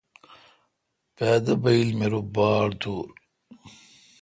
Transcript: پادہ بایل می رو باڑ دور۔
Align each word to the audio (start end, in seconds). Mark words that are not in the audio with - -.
پادہ 1.15 1.53
بایل 1.61 1.89
می 1.97 2.05
رو 2.11 2.21
باڑ 2.35 2.67
دور۔ 2.81 3.09